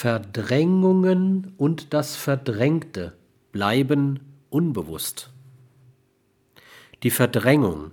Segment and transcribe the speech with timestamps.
[0.00, 3.18] Verdrängungen und das Verdrängte
[3.52, 5.28] bleiben unbewusst.
[7.02, 7.90] Die Verdrängung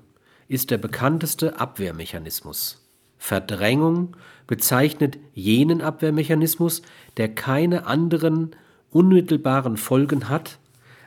[0.47, 2.87] ist der bekannteste Abwehrmechanismus.
[3.17, 4.15] Verdrängung
[4.47, 6.81] bezeichnet jenen Abwehrmechanismus,
[7.17, 8.55] der keine anderen
[8.89, 10.59] unmittelbaren Folgen hat,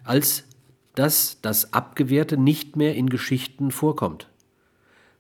[0.05, 0.45] als
[0.97, 4.29] dass das Abgewehrte nicht mehr in Geschichten vorkommt.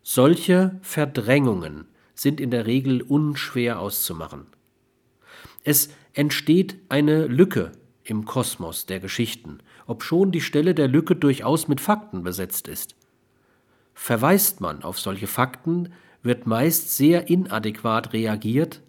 [0.02, 4.46] Solche Verdrängungen sind in der Regel unschwer auszumachen.
[5.64, 7.72] Es entsteht eine Lücke
[8.04, 12.94] im Kosmos der Geschichten, obschon die Stelle der Lücke durchaus mit Fakten besetzt ist.
[13.94, 15.92] Verweist man auf solche Fakten,
[16.22, 18.80] wird meist sehr inadäquat reagiert,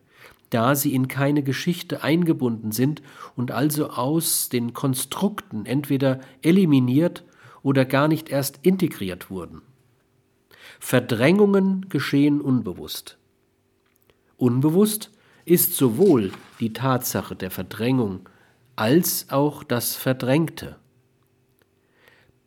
[0.49, 3.01] da sie in keine Geschichte eingebunden sind
[3.35, 7.23] und also aus den Konstrukten entweder eliminiert
[7.63, 9.61] oder gar nicht erst integriert wurden.
[10.79, 13.17] Verdrängungen geschehen unbewusst.
[14.37, 15.11] Unbewusst
[15.45, 18.29] ist sowohl die Tatsache der Verdrängung
[18.75, 20.77] als auch das Verdrängte.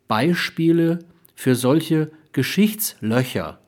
[0.08, 1.00] Beispiele
[1.34, 3.60] für solche Geschichtslöcher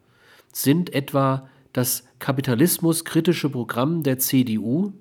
[0.53, 4.93] sind etwa das kapitalismuskritische Programm der CDU,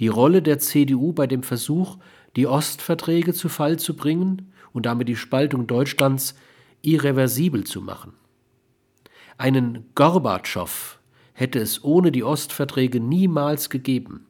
[0.00, 1.98] die Rolle der CDU bei dem Versuch,
[2.36, 6.34] die Ostverträge zu Fall zu bringen und damit die Spaltung Deutschlands
[6.80, 8.14] irreversibel zu machen.
[9.36, 10.98] Einen Gorbatschow
[11.32, 14.26] hätte es ohne die Ostverträge niemals gegeben,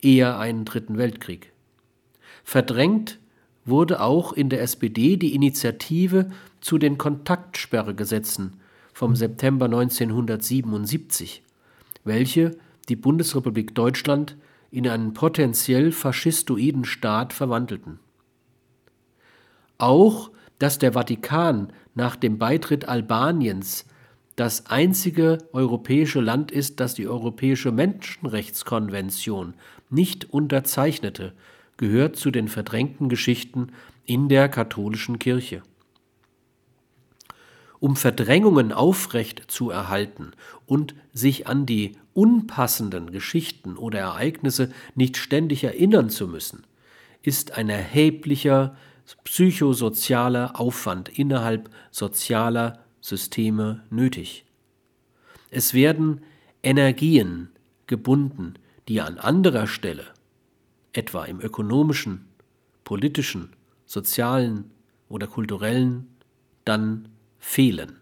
[0.00, 1.52] eher einen dritten Weltkrieg.
[2.44, 3.18] Verdrängt
[3.64, 8.54] wurde auch in der SPD die Initiative zu den Kontaktsperregesetzen
[8.92, 11.42] vom September 1977,
[12.04, 12.56] welche
[12.88, 14.36] die Bundesrepublik Deutschland
[14.70, 18.00] in einen potenziell faschistoiden Staat verwandelten.
[19.78, 23.86] Auch, dass der Vatikan nach dem Beitritt Albaniens
[24.38, 29.54] das einzige europäische Land ist, das die Europäische Menschenrechtskonvention
[29.90, 31.32] nicht unterzeichnete,
[31.76, 33.72] gehört zu den verdrängten Geschichten
[34.04, 35.62] in der katholischen Kirche.
[37.80, 40.30] Um Verdrängungen aufrecht zu erhalten
[40.66, 46.64] und sich an die unpassenden Geschichten oder Ereignisse nicht ständig erinnern zu müssen,
[47.22, 48.76] ist ein erheblicher
[49.24, 54.44] psychosozialer Aufwand innerhalb sozialer Systeme nötig.
[55.50, 56.22] Es werden
[56.62, 57.50] Energien
[57.86, 58.54] gebunden,
[58.88, 60.04] die an anderer Stelle,
[60.92, 62.26] etwa im ökonomischen,
[62.84, 63.52] politischen,
[63.86, 64.70] sozialen
[65.08, 66.08] oder kulturellen,
[66.64, 67.96] dann fehlen.